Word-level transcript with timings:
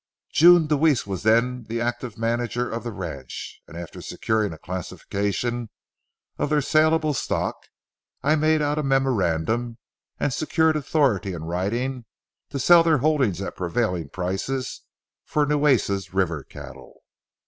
June 0.31 0.65
Deweese 0.65 1.05
was 1.05 1.21
then 1.21 1.65
the 1.65 1.79
active 1.79 2.17
manager 2.17 2.67
of 2.67 2.83
the 2.83 2.91
ranch, 2.91 3.61
and 3.67 3.77
after 3.77 4.01
securing 4.01 4.51
a 4.51 4.57
classification 4.57 5.69
of 6.39 6.49
their 6.49 6.59
salable 6.59 7.13
stock, 7.13 7.55
I 8.23 8.35
made 8.35 8.63
out 8.63 8.79
a 8.79 8.81
memorandum 8.81 9.77
and 10.19 10.33
secured 10.33 10.75
authority 10.75 11.33
in 11.33 11.43
writing, 11.43 12.05
to 12.49 12.57
sell 12.57 12.81
their 12.81 12.97
holdings 12.97 13.43
at 13.43 13.55
prevailing 13.55 14.09
prices 14.09 14.81
for 15.23 15.45
Nueces 15.45 16.15
river 16.15 16.43
cattle. 16.45 17.03